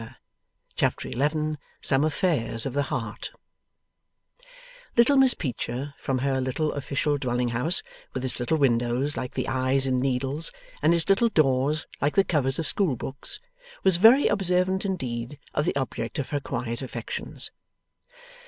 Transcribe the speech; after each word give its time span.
Chapter 0.75 1.09
11 1.09 1.59
SOME 1.79 2.05
AFFAIRS 2.05 2.65
OF 2.65 2.73
THE 2.73 2.81
HEART 2.89 3.29
Little 4.97 5.15
Miss 5.15 5.35
Peecher, 5.35 5.93
from 5.99 6.17
her 6.17 6.41
little 6.41 6.73
official 6.73 7.19
dwelling 7.19 7.49
house, 7.49 7.83
with 8.11 8.25
its 8.25 8.39
little 8.39 8.57
windows 8.57 9.15
like 9.15 9.35
the 9.35 9.47
eyes 9.47 9.85
in 9.85 9.97
needles, 9.99 10.51
and 10.81 10.95
its 10.95 11.07
little 11.07 11.29
doors 11.29 11.85
like 12.01 12.15
the 12.15 12.23
covers 12.23 12.57
of 12.57 12.65
school 12.65 12.95
books, 12.95 13.39
was 13.83 13.97
very 13.97 14.25
observant 14.25 14.85
indeed 14.85 15.37
of 15.53 15.65
the 15.65 15.75
object 15.75 16.17
of 16.17 16.31
her 16.31 16.39
quiet 16.39 16.81
affections. 16.81 17.51